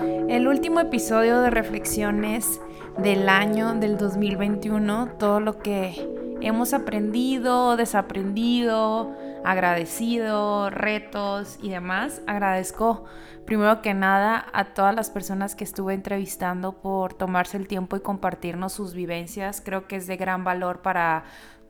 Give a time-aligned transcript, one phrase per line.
[0.00, 2.60] El último episodio de reflexiones
[2.96, 6.08] del año del 2021, todo lo que
[6.40, 12.22] hemos aprendido, desaprendido, agradecido, retos y demás.
[12.26, 13.04] Agradezco
[13.44, 18.00] primero que nada a todas las personas que estuve entrevistando por tomarse el tiempo y
[18.00, 19.60] compartirnos sus vivencias.
[19.60, 21.24] Creo que es de gran valor para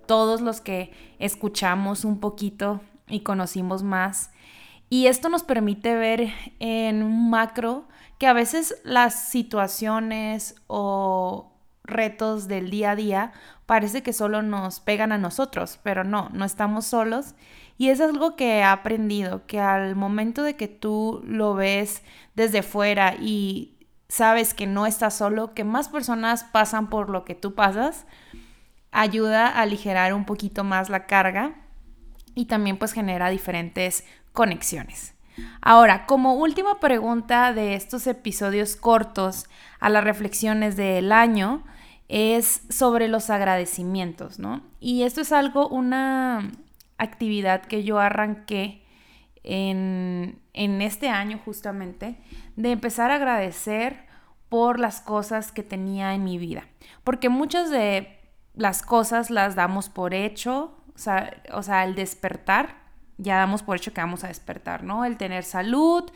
[0.07, 4.31] todos los que escuchamos un poquito y conocimos más.
[4.93, 7.87] Y esto nos permite ver en un macro
[8.19, 11.53] que a veces las situaciones o
[11.85, 13.33] retos del día a día
[13.67, 17.37] parece que solo nos pegan a nosotros, pero no, no estamos solos.
[17.79, 22.03] Y es algo que he aprendido, que al momento de que tú lo ves
[22.35, 27.37] desde fuera y sabes que no estás solo, que más personas pasan por lo que
[27.37, 28.07] tú pasas,
[28.91, 31.55] ayuda a aligerar un poquito más la carga
[32.35, 35.15] y también pues genera diferentes conexiones.
[35.63, 39.47] Ahora, como última pregunta de estos episodios cortos
[39.79, 41.65] a las reflexiones del año,
[42.09, 44.63] es sobre los agradecimientos, ¿no?
[44.81, 46.51] Y esto es algo, una
[46.99, 48.85] actividad que yo arranqué
[49.45, 52.19] en, en este año justamente,
[52.57, 54.07] de empezar a agradecer
[54.49, 56.67] por las cosas que tenía en mi vida.
[57.05, 58.19] Porque muchas de
[58.55, 62.80] las cosas las damos por hecho, o sea, o sea, el despertar,
[63.21, 65.05] ya damos por hecho que vamos a despertar, ¿no?
[65.05, 66.11] El tener salud,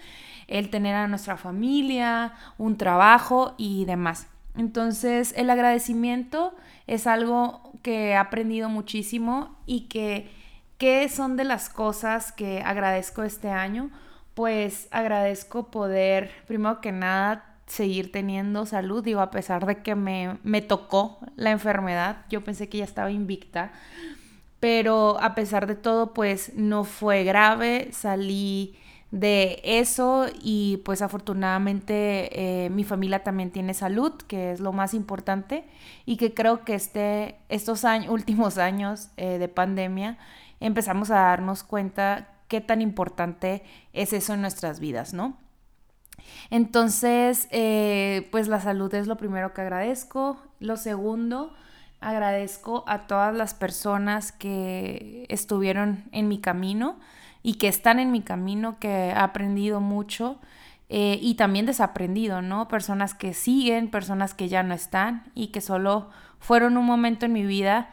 [0.47, 4.27] el tener a nuestra familia, un trabajo y demás.
[4.57, 6.55] Entonces, el agradecimiento
[6.87, 10.31] es algo que he aprendido muchísimo y que,
[10.79, 13.91] ¿qué son de las cosas que agradezco este año?
[14.35, 20.39] Pues agradezco poder, primero que nada, seguir teniendo salud, digo, a pesar de que me,
[20.43, 23.73] me tocó la enfermedad, yo pensé que ya estaba invicta,
[24.65, 28.79] pero a pesar de todo, pues no fue grave, salí
[29.11, 34.95] de eso y pues afortunadamente eh, mi familia también tiene salud, que es lo más
[34.95, 35.65] importante
[36.07, 40.17] y que creo que este, estos años, últimos años eh, de pandemia
[40.61, 45.37] empezamos a darnos cuenta qué tan importante es eso en nuestras vidas, ¿no?
[46.49, 50.39] Entonces, eh, pues la salud es lo primero que agradezco.
[50.59, 51.53] Lo segundo,
[52.05, 56.99] agradezco a todas las personas que estuvieron en mi camino
[57.43, 60.39] y que están en mi camino, que he aprendido mucho
[60.89, 62.69] eh, y también desaprendido, ¿no?
[62.69, 66.11] Personas que siguen, personas que ya no están y que solo
[66.41, 67.89] fueron un momento en mi vida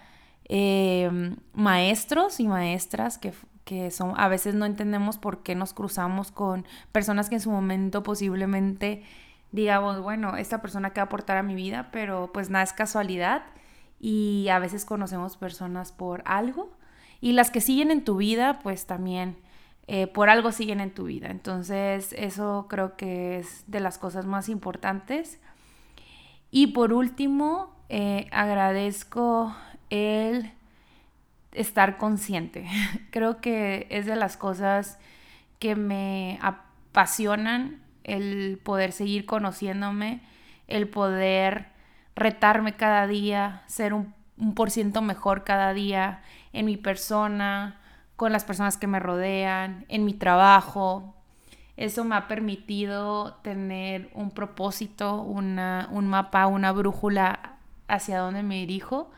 [0.50, 1.10] eh,
[1.54, 3.34] maestros y maestras que
[3.64, 7.52] que son, a veces no entendemos por qué nos cruzamos con personas que en su
[7.52, 9.04] momento posiblemente
[9.52, 12.74] digamos, bueno, esta persona que va a aportar a mi vida, pero pues nada es
[12.74, 13.44] casualidad
[14.02, 16.72] y a veces conocemos personas por algo
[17.22, 19.38] y las que siguen en tu vida, pues también
[19.86, 21.28] eh, por algo siguen en tu vida.
[21.30, 25.40] Entonces eso creo que es de las cosas más importantes.
[26.50, 29.56] Y por último, eh, agradezco
[29.92, 30.52] el
[31.52, 32.68] estar consciente.
[33.12, 34.98] Creo que es de las cosas
[35.60, 40.22] que me apasionan el poder seguir conociéndome,
[40.68, 41.68] el poder
[42.16, 44.14] retarme cada día, ser un,
[44.56, 46.22] por ciento mejor cada día
[46.54, 47.80] en mi persona,
[48.16, 51.16] con las personas que me rodean, en mi trabajo.
[51.78, 57.58] Eso me ha permitido tener un propósito, una, un mapa, una brújula
[57.88, 59.12] hacia dónde me dirijo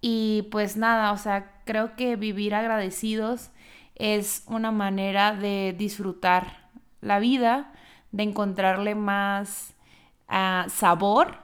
[0.00, 3.50] y pues nada, o sea, creo que vivir agradecidos
[3.94, 6.68] es una manera de disfrutar
[7.00, 7.72] la vida,
[8.12, 9.74] de encontrarle más
[10.28, 11.38] ah, sabor.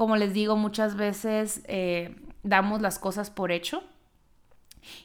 [0.00, 3.84] Como les digo, muchas veces eh, damos las cosas por hecho.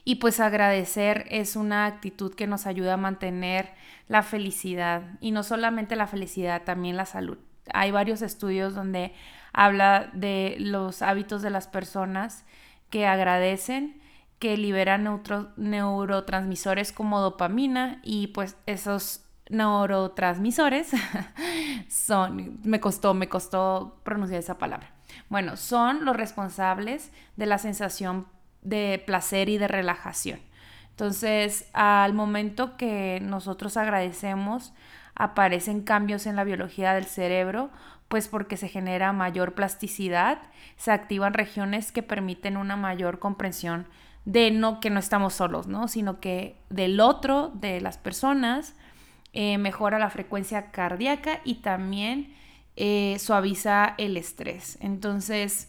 [0.06, 3.74] Y pues agradecer es una actitud que nos ayuda a mantener
[4.08, 5.02] la felicidad.
[5.20, 7.36] Y no solamente la felicidad, también la salud.
[7.74, 9.12] Hay varios estudios donde
[9.52, 12.46] habla de los hábitos de las personas
[12.88, 14.00] que agradecen,
[14.38, 15.20] que liberan
[15.56, 20.90] neurotransmisores como dopamina y pues esos neurotransmisores
[21.88, 24.90] son, me costó, me costó pronunciar esa palabra.
[25.28, 28.26] Bueno, son los responsables de la sensación
[28.62, 30.40] de placer y de relajación.
[30.90, 34.72] Entonces, al momento que nosotros agradecemos,
[35.14, 37.70] aparecen cambios en la biología del cerebro
[38.08, 40.38] pues porque se genera mayor plasticidad,
[40.76, 43.86] se activan regiones que permiten una mayor comprensión
[44.24, 45.88] de no que no estamos solos, ¿no?
[45.88, 48.74] Sino que del otro, de las personas,
[49.38, 52.34] eh, mejora la frecuencia cardíaca y también
[52.74, 54.78] eh, suaviza el estrés.
[54.80, 55.68] Entonces,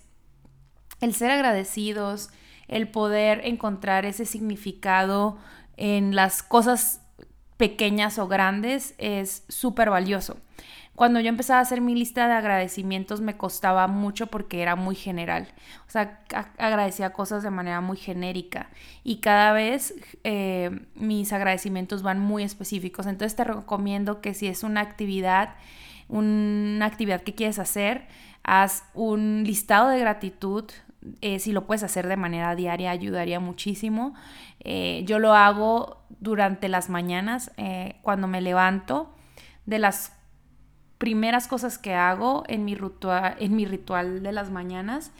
[1.01, 2.29] el ser agradecidos,
[2.69, 5.37] el poder encontrar ese significado
[5.75, 7.01] en las cosas
[7.57, 10.37] pequeñas o grandes es súper valioso.
[10.97, 14.95] Cuando yo empezaba a hacer mi lista de agradecimientos me costaba mucho porque era muy
[14.95, 15.47] general.
[15.87, 16.21] O sea,
[16.57, 18.71] agradecía cosas de manera muy genérica.
[19.03, 23.05] Y cada vez eh, mis agradecimientos van muy específicos.
[23.05, 25.53] Entonces te recomiendo que si es una actividad,
[26.07, 28.07] una actividad que quieres hacer,
[28.41, 30.65] haz un listado de gratitud
[31.21, 34.15] eh, si lo puedes hacer de manera diaria, ayudaría muchísimo.
[34.61, 37.51] Eh, yo lo hago durante las mañanas,
[38.01, 39.13] cuando me levanto.
[39.67, 40.17] De las
[40.97, 45.11] primeras cosas que hago en mi, ritual, en mi ritual de las mañanas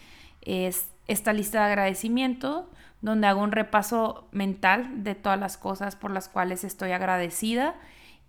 [0.42, 2.70] es esta lista de agradecimiento,
[3.02, 7.76] donde hago un repaso mental de todas las cosas por las cuales estoy agradecida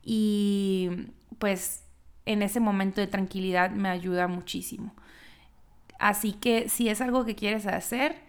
[0.03, 0.91] y
[1.39, 1.85] pues
[2.27, 4.95] en ese momento de tranquilidad me ayuda muchísimo.
[5.99, 8.28] Así que si es algo que quieres hacer,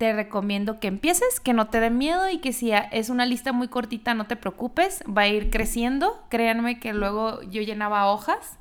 [0.00, 3.52] te recomiendo que empieces, que no te dé miedo y que si es una lista
[3.52, 6.24] muy cortita, no te preocupes, va a ir creciendo.
[6.30, 8.58] Créanme que luego yo llenaba hojas.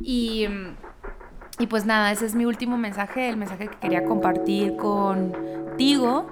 [0.00, 0.48] Y,
[1.60, 6.26] y pues nada, ese es mi último mensaje, el mensaje que quería compartir contigo.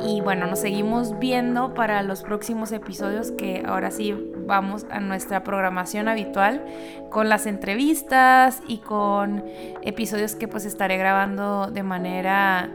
[0.00, 4.14] Y bueno, nos seguimos viendo para los próximos episodios que ahora sí
[4.46, 6.64] vamos a nuestra programación habitual
[7.10, 9.44] con las entrevistas y con
[9.82, 12.70] episodios que pues estaré grabando de manera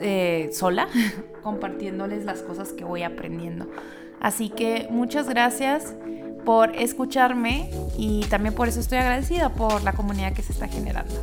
[0.00, 0.88] eh, sola,
[1.42, 3.68] compartiéndoles las cosas que voy aprendiendo.
[4.20, 5.94] Así que muchas gracias
[6.44, 11.14] por escucharme y también por eso estoy agradecida por la comunidad que se está generando.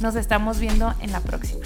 [0.00, 1.60] Nos estamos viendo en la próxima.